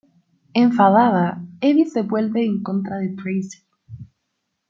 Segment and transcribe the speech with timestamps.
[0.55, 3.61] Enfadada, Evie se vuelve en contra de Tracy.